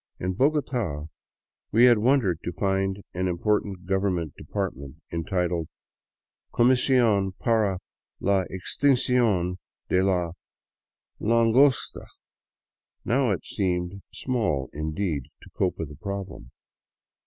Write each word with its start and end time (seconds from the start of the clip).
In 0.19 0.33
Bogota 0.33 1.03
we 1.71 1.85
had 1.85 1.99
wondered 1.99 2.39
to 2.41 2.51
find 2.53 3.03
an 3.13 3.27
important 3.27 3.85
government 3.85 4.33
depart 4.35 4.75
ment 4.75 4.95
entitled" 5.13 5.67
Comision 6.55 7.33
para 7.37 7.77
la 8.19 8.45
Extincion 8.49 9.57
de 9.89 10.01
la 10.03 10.31
Langosta"; 11.19 12.07
now 13.05 13.29
it 13.29 13.45
seemed 13.45 14.01
small, 14.11 14.71
indeed, 14.73 15.25
to 15.43 15.51
cope 15.51 15.77
with 15.77 15.89
the 15.89 15.95
problem. 15.97 16.49